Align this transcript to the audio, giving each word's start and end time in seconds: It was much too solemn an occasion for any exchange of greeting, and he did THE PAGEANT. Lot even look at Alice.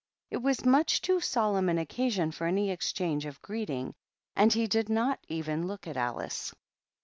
It 0.31 0.37
was 0.37 0.65
much 0.65 1.01
too 1.03 1.19
solemn 1.19 1.69
an 1.69 1.77
occasion 1.77 2.31
for 2.31 2.47
any 2.47 2.71
exchange 2.71 3.27
of 3.27 3.39
greeting, 3.43 3.93
and 4.35 4.51
he 4.51 4.65
did 4.65 4.87
THE 4.87 4.95
PAGEANT. 4.95 5.07
Lot 5.09 5.19
even 5.29 5.67
look 5.67 5.85
at 5.85 5.95
Alice. 5.95 6.55